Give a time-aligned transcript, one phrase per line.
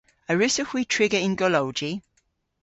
[0.29, 1.91] A wrussowgh hwi triga yn golowji?